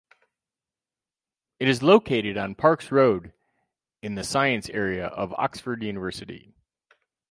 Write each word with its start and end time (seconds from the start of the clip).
It 1.59 1.67
is 1.67 1.83
located 1.83 2.35
on 2.35 2.55
Parks 2.55 2.91
Road 2.91 3.33
in 4.01 4.15
the 4.15 4.23
Science 4.23 4.67
Area 4.67 5.05
of 5.05 5.31
Oxford 5.35 5.83
University. 5.83 6.55